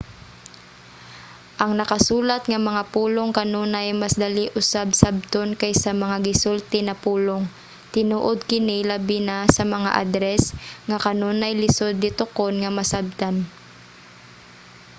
ang 1.63 1.71
nakasulat 1.79 2.41
nga 2.49 2.59
mga 2.69 2.83
pulong 2.93 3.31
kanunay 3.39 3.87
mas 4.01 4.15
dali 4.23 4.45
usab 4.59 4.87
sabton 5.01 5.49
kaysa 5.61 5.91
mga 6.03 6.17
gisulti 6.27 6.79
na 6.83 6.95
pulong. 7.03 7.43
tinuod 7.93 8.37
kini 8.49 8.77
labi 8.89 9.19
na 9.27 9.37
sa 9.55 9.63
mga 9.73 9.89
adres 10.03 10.43
nga 10.89 10.97
kanunay 11.05 11.53
lisud 11.63 11.95
litokon 12.03 12.55
nga 12.61 12.71
masabtan 12.77 13.35